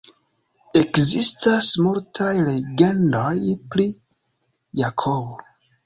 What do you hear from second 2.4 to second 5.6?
legendoj pri Jakobo.